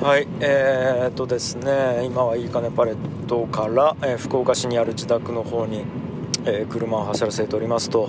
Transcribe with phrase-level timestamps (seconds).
[0.00, 5.84] はいえー、っとですね今はいいかねパレットから、えー、福岡市にある自宅の方に、
[6.46, 8.08] えー、車を走らせておりますと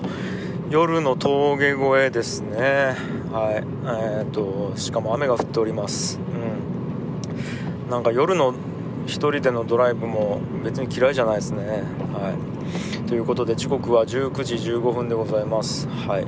[0.69, 2.96] 夜の峠越えですね。
[3.29, 6.17] はいえー、っとしかも雨が降っております。
[6.17, 7.90] うん。
[7.90, 11.83] なんか夜の1人でのドライブも別に嫌いじゃないですね。
[12.13, 12.33] は
[13.03, 13.08] い。
[13.10, 15.89] ということで時刻は19時15分でございます。
[15.89, 16.26] はい。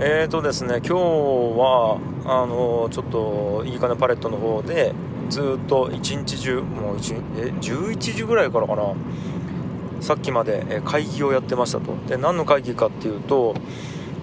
[0.00, 4.94] えーとですね今日はあのちょっといいかねパレットの方で
[5.28, 8.94] ずっと一日中もうえ11時ぐらいからかな
[10.00, 11.94] さっきまで会議をやってましたと。
[12.08, 13.54] で何の会議かっていうと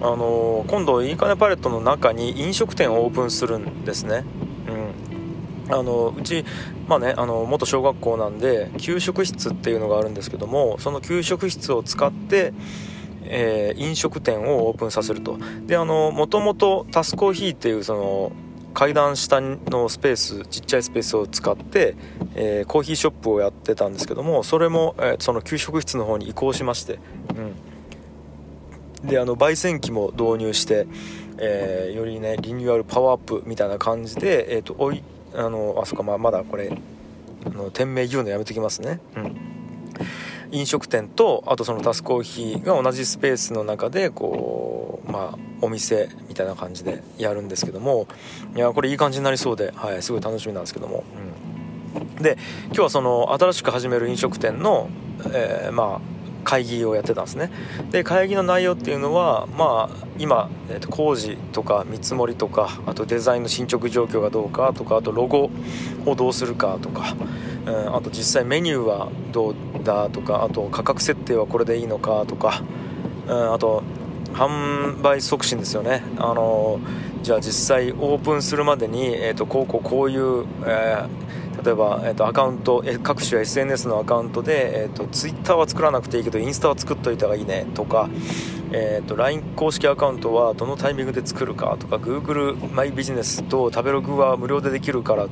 [0.02, 4.24] あの今度いいかねパレットの中に飲食店をオープンするんですね。
[4.68, 5.74] うん。
[5.74, 6.44] あのうち、
[6.88, 12.52] まあね、あの元小学校なんで給食室っていうのがあるんですけどもその給食室を使って
[13.24, 15.38] えー、飲食店をオープンさせると。
[15.66, 18.32] であのもともとタスコーヒーっていうその
[18.72, 21.96] 階段下のスペースちっちゃいスペースを使って、
[22.34, 26.98] えー、コーヒーショップをやってたんですけどもそれも、えー、その給食室の方に移行しまして、
[29.02, 30.86] うん、であの焙煎機も導入して、
[31.38, 35.02] えー、よりねリニューアルパワーアップみたいな感じで、えーと、おい
[35.34, 36.72] あのあそこまあまだこれ
[37.46, 39.00] あの店名言うのやめときますね。
[39.16, 39.36] うん。
[40.52, 48.06] 飲食店とあとそのタスコーヒーが同じスペースの中でこうまあお店みたいな感じでやるんですけども
[48.56, 51.04] いやこれいい感じになりそうで、はい、すごい楽しみなんですけども、
[52.16, 54.88] うん、で今日はその新しく始める飲食店の、
[55.32, 57.50] え、まあ会議をやってたんですね。
[57.90, 65.50] で会議の内容っていうのはまあ今、えー、と工事とか見積もりとかあとデザインの進捗状況がどうかとかあとロゴ
[66.06, 67.14] をどうするかとか
[67.66, 72.62] うん、あと実際メニューはどうだとかあと価格設定はこれでいいのかとか、
[73.26, 73.82] うん、あと
[74.32, 76.02] 販売促進ですよね。
[76.16, 76.80] あの
[77.22, 88.08] じゃあ実際オープンするまでに、えーと、こうこうこういう、えー、例えば、えーと、アカウント各種 SNS のアカウントで、えーと、と Twitter は作らなくていいけどインスタは作っといた方がいいねとか、
[88.72, 95.26] えー、と LINE 公式アカウントはどのタイミングで作るかとか Google マイビジネスと食べログは無料でできるから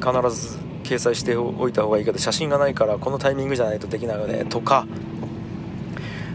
[0.00, 0.58] 必ず
[0.92, 4.86] 掲載しておいた方がいいけど写真がないからこのタイミングじゃないとできないよねとか。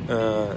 [0.09, 0.47] うん。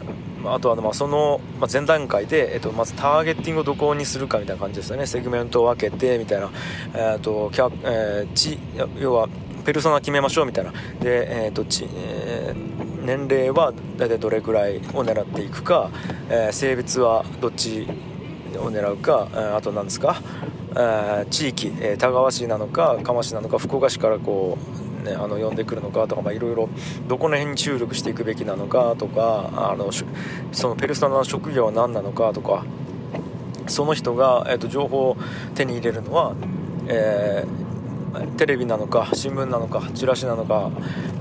[0.43, 1.39] あとはまあその
[1.71, 5.07] 前段階で、えっと、まずターゲッティングをどこにするかみたいな感じですよね。
[5.07, 6.51] セグメントを分けてみたいな、
[6.95, 8.59] えっとキャえー、ち
[8.99, 9.29] 要は
[9.67, 10.73] ペルソナ決めましょうみたいな。
[11.01, 15.91] で、えーとちえー、年齢は大体どれくらいを狙っていくか、
[16.31, 17.87] えー、性別はどっち
[18.57, 20.23] を狙うか、えー、あと何ですか？
[21.31, 24.59] 地域、え田川市なのか釜市なのか福岡市からこ
[25.03, 26.69] う、ね、あの呼んでくるのかとかいろいろ
[27.09, 29.91] どこの辺に注力していくべきなのかとかあの
[30.53, 32.65] そのペルソナの職業は何なのかとか
[33.67, 35.17] その人が、えーと、情報を
[35.55, 36.35] 手に入れるのは、
[36.89, 40.71] えー、テレビなのか新聞なのかチラシなのか、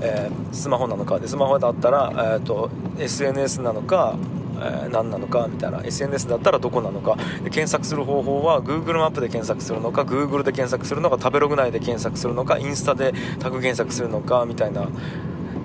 [0.00, 1.18] えー、スマホなのか。
[1.18, 4.16] でスマホだったら、えーと SNS なのか
[4.60, 14.82] え、何なのかみたいな SNS だったらどこなのか検索する方法は Google マップで検索するのか Google で検索するのか食べログ内で検索するのかインスタでタグ検索するのかみたいな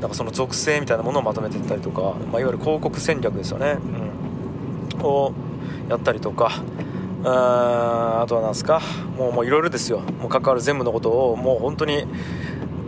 [0.02, 2.02] なんかその属性みたいなものをまとめていったりとか、
[2.32, 3.78] まあ、いわゆる広告戦略ですよね、
[4.98, 5.34] うん、を
[5.90, 6.64] やったりとか
[7.24, 8.82] ああとは何すか
[9.18, 10.00] もういろいろですよ。
[10.20, 12.06] もう関わる全部のことをもう本当に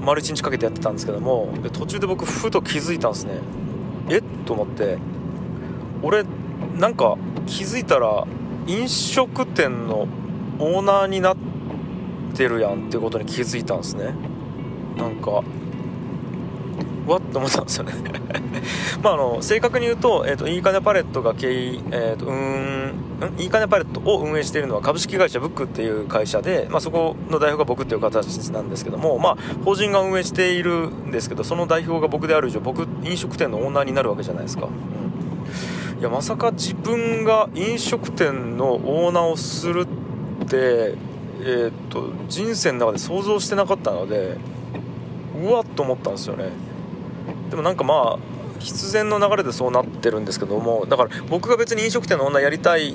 [0.02, 3.40] 丸一日かけてやってたんですけども途中で僕ふと気づいたんですね。
[4.10, 4.24] えっ？
[4.46, 5.00] と思って。
[6.04, 6.24] 俺
[6.78, 8.26] なんか気づいたら
[8.68, 10.08] 飲食店の
[10.60, 11.38] オーナーになっ
[12.36, 14.14] てるやんってことに気づいたんですね。
[14.98, 15.44] なんか
[17.08, 17.94] うわっと思ったんですよね。
[19.02, 22.94] まああの正確に言うと,、えーと、いいかねパレットが経営、えーと、うん
[23.38, 35.07] いいかねパレットを運営しているのは株式会社ブックっていう会社で、まあ、そこの代表が僕っていう形なんですけども、まあ、法人が運営しているんですけどその代表が僕である以上僕飲食店のオーナーになるわけじゃないですか、うん
[36.00, 39.88] いやまさか自分が飲食店のオーナーをする
[40.46, 40.94] って、
[41.42, 44.38] えー、っと人生の中で想像してなかったので
[45.42, 46.50] うわっと思ったんですよね。
[47.50, 48.20] でもなんかまあ
[48.60, 52.94] 必然の流れでそうなってるんですけどもだから僕が別に飲食店のオーナーやりたいっ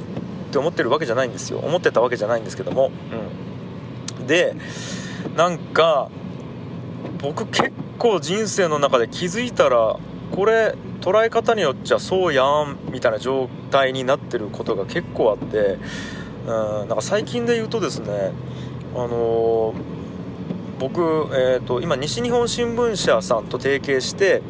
[0.53, 1.59] て思ってるわけじゃないんですよ。
[1.59, 2.93] 思ってたわけじゃないんですけども。
[4.21, 4.27] うん。
[4.29, 4.55] で
[5.37, 6.09] なんか
[7.21, 9.99] 僕結構人生の中で気づいたら
[10.31, 15.79] これ捉え方によっちゃそうやんみたいな状態になってることが結構あって
[16.47, 18.33] うんなんか最近で言うとですね
[18.95, 19.75] あのー、
[20.79, 21.01] 僕、
[21.33, 24.43] えーと、今西日本新聞社さんと提携して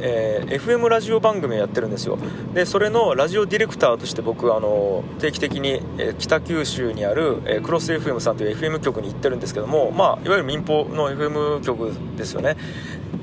[0.00, 2.18] えー、FM ラジオ番組をやってるんですよ。
[2.54, 12.56] でそれのラジオディレクターとして僕あの定期的に、えー、北九州にある、えー、クロス FM さんという FM 局に行ってるんですけども、まあ、いわゆる民放の FM 局ですよね。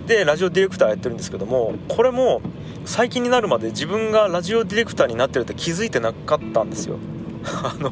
[0.08, 2.42] でラジオディレクターやってるんですけどもこれも
[2.86, 6.98] 最近になるまで自分がラジオディレクターになってるって気づいてなかったんですよ。
[7.44, 7.92] あの、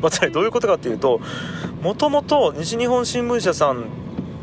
[0.00, 1.20] ま、つまりどういうことかっていうと
[1.82, 3.86] もともと西日本新聞社さん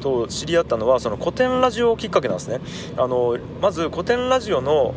[0.08, 2.62] と知り合ったのはその古典ラジオきっかけなんですね。
[2.98, 4.94] あのまず古典ラジオの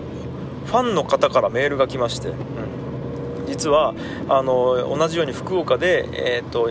[0.67, 3.95] ファンの方からメールが来まして、うん、実は
[4.29, 6.71] あの同じように福岡で、えー、っと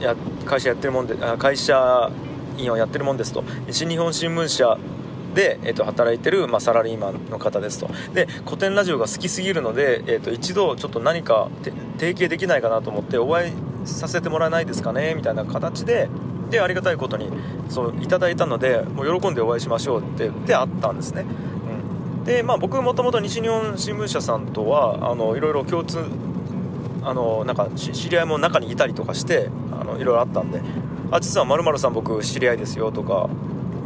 [0.00, 0.14] や
[0.44, 2.10] 会社やってるもんで会社
[2.58, 3.42] 員をやってるもんですと。
[3.66, 4.76] 西日本新聞社
[5.34, 7.88] で、えー、と働いてる、まあ、サラリーマンの方ですと。
[8.12, 11.48] で古典ラジオが好きすぎるので、えー、と一度ちょっと何か
[11.98, 13.52] 提携できないかなと思ってお会い
[13.86, 16.08] させてもらえないですかねみたいな形で
[16.50, 17.30] でありがたいことに
[17.68, 21.24] そういただいたのでもう喜んでお会いしましょうってであったんですね、
[22.18, 25.98] うん、でまあ僕もともと西日本新聞社さんとはあのいろいろ共通
[27.02, 30.60] あのなんか知り合いも中にいたりとかしてあのいろいろあったんで
[31.10, 33.28] あ実はまるさん僕知り合いですよとか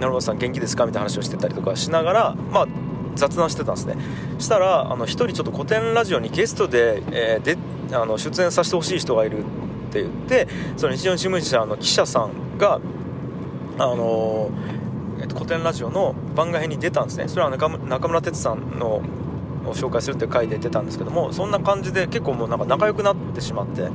[0.00, 0.87] 成丸さん元気ですか？
[0.87, 2.67] みたいな話をしてたりとかしながらまあ
[3.15, 3.97] 雑談してたんですね。
[4.38, 9.43] したらあの1人ちょっと古典ラジオにゲストで,、えー、であの出演させてほしい人がいるっ
[9.93, 12.81] て言ってその日本新聞社の記者さんが
[13.78, 14.50] あの
[15.20, 17.28] えっと、古典ラジオの番外編に出たんですね。
[17.28, 17.69] それは中
[18.08, 19.02] 村哲さんの
[19.66, 23.88] を紹介するっていう回で出たんですけどもそんな感じで結構もうなんか仲良くなってしまって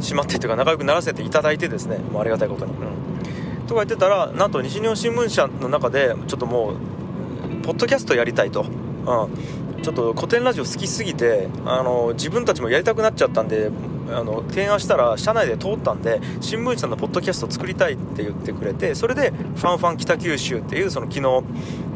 [0.00, 6.76] しまってっていうか仲良くならせていただいてですねもうありがたいことに、うん、とか言ってたらなんと西日本新聞社の中でちょっともう
[7.62, 8.64] ポッドキャストやりたいと、う
[9.78, 13.70] ん、ちょっと古典ラジオ好きすぎてあの自分たちもやりたくなっちゃったんで
[14.10, 21.44] あの提案したら社内で通ったんで新聞社のポッドキャスト作りたいって言ってくれてそれで「ファンファン北九州」っていうその昨日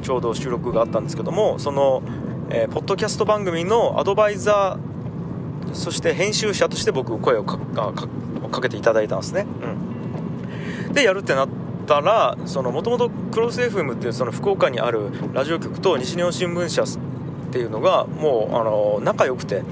[0.03, 2.03] ちょうど収録があったんですけどもその、
[2.51, 9.47] えー、ポッドキャスト番組のアドバイザーそして編集者として僕声をかけていただいたんですね、
[10.87, 11.49] うん、でやるってなっ
[11.87, 16.87] たらもともとクロス FM っていうその福岡にあるラジオ局と西日本新聞社っ
[17.53, 19.63] ていうのがもうあの仲良くて。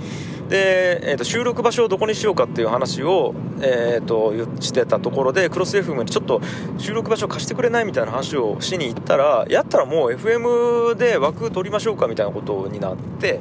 [0.48, 6.40] で、えー、と収録場所をどこにしようかっていう話を、えー、としてたところでクロス FM にちょっと
[6.78, 13.40] 収録場所貸してくれないみたいな話をしに行ったらやったらもう FM で枠取りましょうかみたいなことになって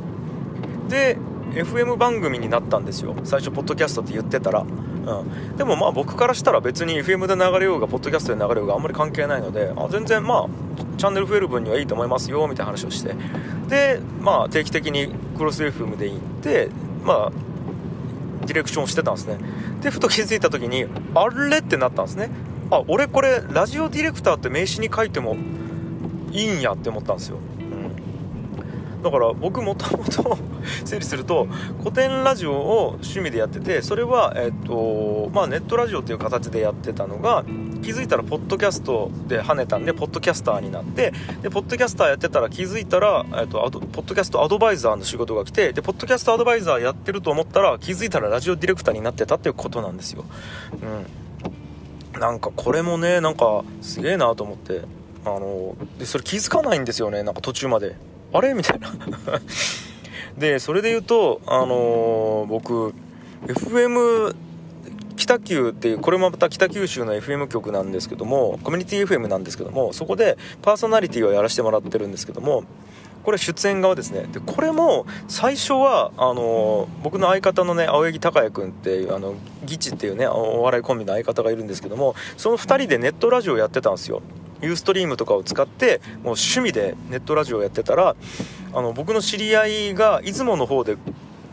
[0.89, 1.17] で
[1.51, 3.15] FM 番組になったんですよ。
[3.23, 10.47] 最初ポッドキャストって言ってたら、うん、でもまあ僕からしたら別に FM で流れようがポッドキャストで流れようがあんまり関係ないのであ全然まあ
[10.97, 13.15] チャンネル増える分にはいいと思いますよみたいな話をして。
[13.69, 16.69] でまあ定期的にクロス FM で行って
[17.07, 17.31] まあ
[18.45, 19.37] ディレクションしてたんですね。
[19.81, 22.29] でふと気づいた時にあれってなったんですね。
[22.69, 25.37] あ俺これラジオディレクターって名刺に書いても
[26.31, 27.37] いいんやって思ったんですよ。
[29.07, 30.37] だから僕もともと
[30.83, 31.45] 整理すると
[31.79, 37.45] 古典ラジオを趣味でやっててそれは、えっとまあ、ネットラジオっていう形でやってたのが
[37.81, 50.25] 気づいたらポッドキャストで跳ねたんでポッドキャスターになってでポッドキャスターやってたら気づいたら、えっと、とポッドキャストアドバイザーの仕事が来てでポッドキャストアドバイザーやってると思ったら気づいたらラジオディレクターになってたっていうことなんですよ。
[52.13, 54.81] うん、なんかこれもねなんかすげえなと思って。
[55.27, 57.95] あのでそれ気づかないんですよねなんか途中まで。
[58.33, 58.53] あれ？
[58.55, 58.89] みたいな。
[60.37, 62.93] でそれで言うとあのー、僕
[63.47, 64.35] FM
[65.15, 72.65] 北九っていうこれもまた北九州の FM 局なんですけどもコミュニティ FM なんですけどもそこでパーソナリティをやらせてもらってるんですけども
[73.23, 74.25] これ出演側ですね。
[74.31, 79.33] でこれも最初はあの僕の相方のね青柳孝也君っていうあの
[79.65, 84.21] ギチっていうねお笑いコンビの相方がいるんですけどもその2人でネットラジオやってたんですよ。
[84.61, 88.15] ユーストリームとかを使ってもう趣味でネットラジオをやってたら
[88.73, 90.97] あの僕の知り合いが出雲の方で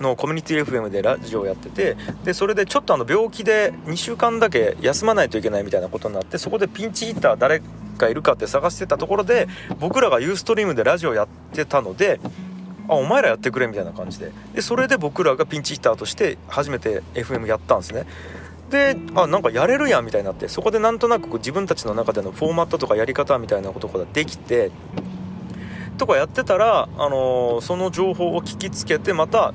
[0.00, 7.62] のコミュニティ FM でラジオをやっててでそれでちょっとあの病気で2週間だけ休まないといけないみたいなことになってそこでピンチヒッター誰
[7.98, 12.20] かいるかって探してたところで僕らがユーストリームでラジオやってたので
[12.88, 14.30] あお前らやってくれみたいな感じで。
[14.54, 18.04] でそれで僕らがピンチヒッターとして初めて FM やったんですね。
[18.70, 24.70] であなんかやれるやんみたいになってそこでなんとなくこう自分たちの中でのフォーマットとかやり方みたいなことができて
[25.98, 29.54] とかやってたら、あのー、その情報を聞きつけてまた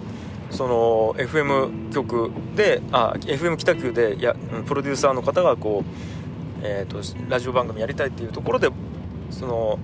[0.51, 4.35] その FM 局であ FM 北九でや
[4.65, 8.69] プロデューサーの方がこう、えーと、ラジオ番組やりたいっていうところで
[9.29, 9.79] その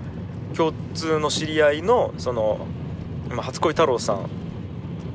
[0.56, 2.66] 共通の知り合いのその
[3.30, 4.30] 初恋太郎さん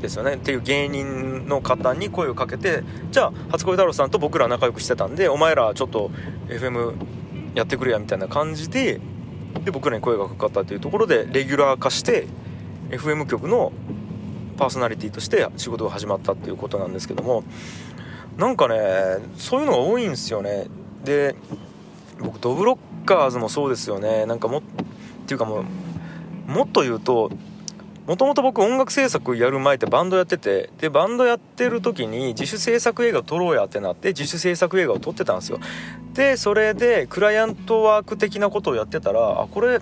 [0.00, 0.35] ですよね。
[0.35, 6.11] っていう芸人の方に声をかけてじゃあ初恋太郎さんと僕ら仲良くしてたんでお前らちょっと
[6.49, 6.95] FM
[7.54, 9.00] やってくれやみたいな感じで
[9.64, 12.26] で僕らに声がかかったというところでレギュラー化して
[12.90, 13.73] FM 局の
[14.57, 17.45] パーソナリティとして仕事が始まったっていうことなんですけども。
[18.37, 20.66] なんかねそういうのが多いんですよね。
[21.04, 21.35] で
[22.21, 24.25] 僕ドブロッカーズもそうですよね。
[24.25, 24.62] なんかもっ
[25.26, 25.64] ていうかも
[26.49, 27.30] うもっと言うと
[28.11, 35.61] もともと僕音楽制作やる前ってバンドやっててでバンドやってる時に自主制作映画を撮ろうやってなって自主制作映画を撮ってたんですよ。
[36.12, 39.79] でそれでクライアントワーク的なことをやってたらあこれ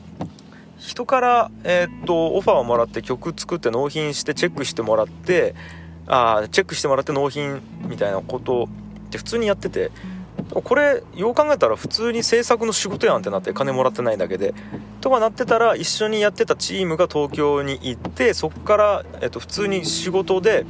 [0.76, 5.54] 人から、えー、っとオファーをもらって曲作って納品してチェックしてもらって
[6.06, 8.64] あチェックしてもらって納品みたいなこと
[9.06, 9.90] って普通にやってて。
[10.50, 14.54] これよう考えたら普通に制作の仕事やんってなって金もらってないだけで。
[15.00, 20.66] とかなってたら一緒にやってたチームが東京に行ってそこから、えっと、普通に仕事で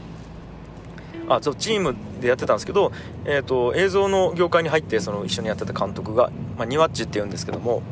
[1.29, 2.93] あそうチームでやってたんですけど、
[3.25, 7.83] えーと、映像の業界に入ってその一緒にやってた監督が、まあ、ニワッチって言うんですけども、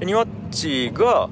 [0.00, 1.28] うん、ニワッチが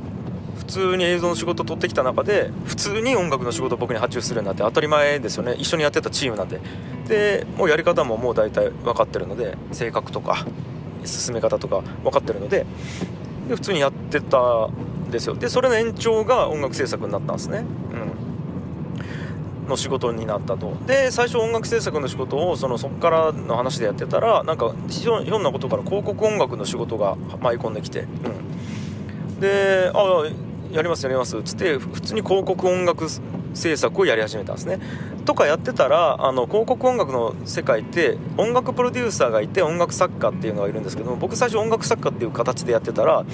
[0.61, 5.55] 普通に映像の仕事を取ってきた中で普通に音楽の仕事を僕に発注するようになって当たり前ですよね。
[5.59, 6.61] 一緒にやってたチームなんで
[7.09, 10.47] でもうやり方ももう大体分かってるので性格とか
[11.05, 12.67] 進め方とか分かってるので
[13.49, 15.35] で普通にやってたんですよ。
[15.35, 17.65] でそれの延長が音楽制作になったんですね。
[17.93, 18.31] うん。
[19.71, 20.77] の仕事になったと。
[20.87, 28.05] で最初音楽制作の仕事をそのそっからの話でやってたらなんかひょんなことから広告音楽の仕事が舞い込んできて、う
[29.37, 30.25] ん、であ
[30.73, 31.37] やりますやります。
[31.37, 33.07] っつって普通に広告音楽
[33.55, 34.79] 制作をやり始めたんですね。
[35.25, 43.25] とかやってたらあの広告音楽の世界って音楽プロデューサーがいて音楽作家っていうのがいるんですけども僕最初音楽作家っていう形でやってたら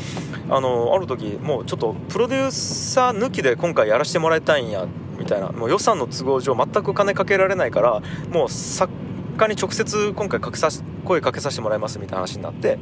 [0.50, 4.86] あのある時もうちょっとプロデューサー抜きで今回やらせてもらいたいんや
[5.18, 8.92] みたいなもう予算の都合上全く金かけられないからもう作
[9.36, 10.68] 家に直接今回かけさ
[11.04, 12.78] 声かけさせてもらいますみたいな話になって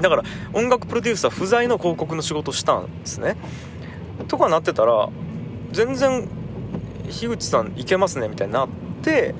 [0.00, 3.36] だから音楽プロデューサー不在の広告の仕事をしたんですね。
[4.28, 5.08] とかなってたら
[5.72, 6.28] 全然
[7.08, 8.68] 樋口さんいけますねみたいになっ
[9.02, 9.34] て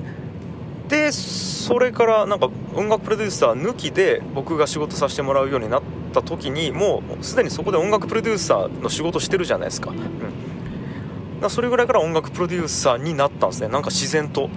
[0.87, 5.81] でそれからなんか音楽プロデューサー抜きで僕が仕事させてもらうようになっ
[6.13, 13.69] た時にもうすでにそこで音楽プロデューサーの仕事してるじゃないですか,、うん、だそれぐらいから音楽プロデューサーになったんですね。
[13.69, 14.49] なんか自然と。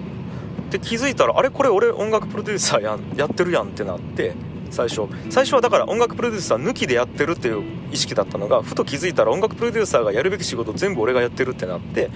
[0.71, 4.33] で気づいたらあれこれ俺音楽プロデューサーややってるやんってなって。
[4.75, 5.07] 最初。
[5.29, 12.09] 最初はだから音楽プロデューサー抜きでやってるっていう意識だったのがふと気づいたら音楽プロデューサーがやるべき仕事全部俺がやってるってなって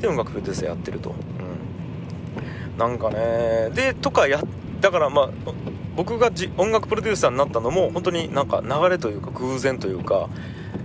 [0.00, 4.40] で音楽プロデューサーやってると、うん、なんかねでとかや
[4.80, 5.30] だからまあ
[5.96, 10.28] 僕がじ音楽プロデューサーになったのも本当になんか流れというか偶然というか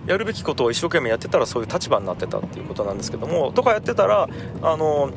[0.05, 4.29] やるべきことを一生懸命やってたらそういう立場になってたっていうことなんですけどもとかやってたら
[4.61, 5.11] あの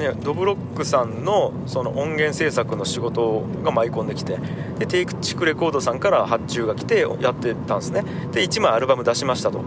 [0.00, 4.38] ね、ドブロックさんのその音源制作の仕事が舞い込んできて
[4.78, 8.02] でテイクチクレコードさんから発注が来てやってたんですね。
[8.32, 9.62] で1枚アルバム出しましたと、う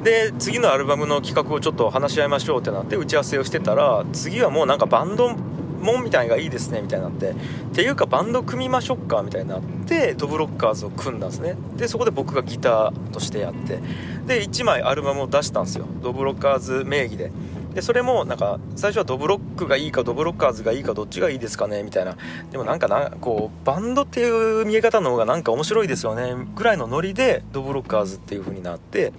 [0.00, 5.34] ん、で次のアルバムの企画をちょっと話し合いましょうってなって打ち合わせをしてたら次はもうなんかバンド
[5.82, 7.34] もんみたいなのがいいですねみたいになってっ
[7.74, 11.56] ていうかバンド組みましょうかみたいになってドブロッカーズを組んだんですね。
[11.76, 13.80] でそこで僕がギターとしてやって
[14.26, 15.86] で1枚アルバムを出したんですよ。
[16.00, 17.32] ドブロッカーズ名義で。
[17.74, 22.16] でそれもなんか最初はドブロックがいいかドブロッカーズがいいかどっちがいいですかねみたいな。
[22.50, 26.34] でもなんかなこうバンドっていう見え方の方がなんか面白いですよね。
[26.54, 29.12] ぐらいのノリでドブロッカーズっていう風になって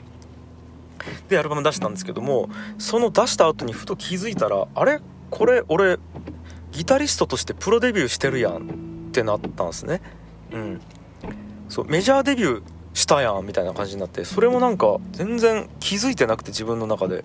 [1.29, 4.99] でアルバム出したんですけどもその出した後にふと気づいたらあれ？
[5.31, 5.97] これ俺
[6.71, 10.01] ギタリストとしてプロデビューしてるやんってなったんですね。
[10.51, 10.81] うん。
[11.69, 12.61] そうメジャーデビュー
[12.93, 17.23] したやんみたいな感じになってそれもなんか全然気づいてなくて自分の中で。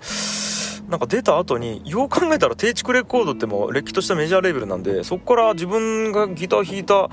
[0.89, 7.11] なんか出た後によう考えたら低畜レコードってもうれっきとしたメジャーレーベルなんでそこから自分がギター弾いた、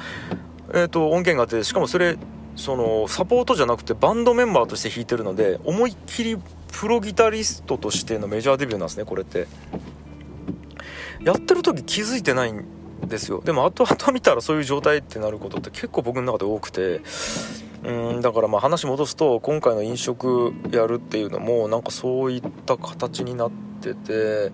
[0.73, 2.17] えーと、音源があってしかもそれ
[2.55, 6.37] そのサポートじゃなくてバンドメンバーとして弾いてるので思いっきり
[6.71, 9.47] プロギタリストとしてのメジャーデビューなんですねこれって。
[11.21, 12.65] やってる時気づいてないん
[13.07, 13.41] ですよ。
[13.43, 17.01] でも 後々見たらそういう状態ってなることって結構僕の中で多くて。
[17.83, 24.51] うんだからまあ話戻すと今回の飲食やるっていうのもなんかそういった形になってて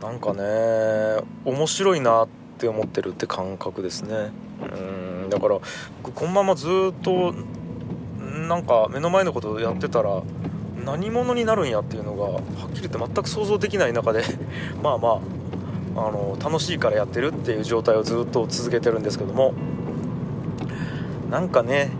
[0.00, 0.42] なんかね
[1.44, 2.28] 面白いなっ
[2.58, 4.30] て思ってるって感覚ですね。
[4.62, 5.58] うんだから
[6.02, 7.34] 僕このままずっと
[8.48, 10.22] なんか目の前のことをやってたら
[10.84, 12.40] 何者になるんやっていうのがはっ
[12.72, 14.22] きり言って全く想像できない中で
[14.82, 15.20] まあまあ
[15.96, 19.54] あの楽しいからやってるっていう状態をずっと続けてるんですけども
[21.30, 21.90] なんかね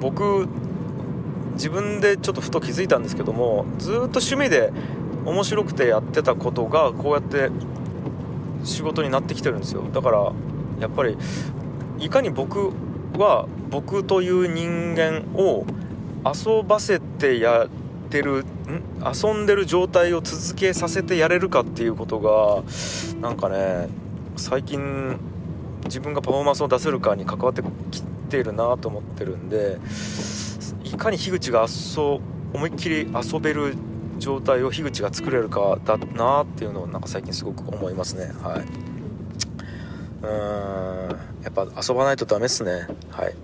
[0.00, 0.48] 僕
[1.54, 4.72] 自分でちょっとふと気づいたんですけどもずっと趣味で
[5.28, 7.50] 面白くてやってたことがこうやって
[8.64, 9.82] 仕事になってきてるんですよ。
[9.92, 10.32] だから
[10.80, 11.16] やっぱり
[11.98, 12.72] いかに僕
[13.16, 15.64] は僕という人間を
[16.24, 17.68] 遊ばせてやっ
[18.10, 18.44] てるん？
[19.04, 22.62] 遊んでる状態を続けさせてやれるかっていうことが
[23.20, 23.88] なんかね
[24.36, 25.18] 最近
[25.84, 29.78] 自分がパフォーマンスを出せるかに関わってきてるなと思ってるんで
[30.84, 32.20] いかに樋口が遊
[32.52, 33.74] 思いっきり遊べる
[34.18, 38.32] 状態を樋口が作れるかだなっていうのをなんか最近すごく思いますね。
[38.42, 38.62] はい。
[40.22, 41.18] うーん。
[41.42, 42.88] やっぱ遊ばないとダメっすね。
[43.10, 43.34] はい。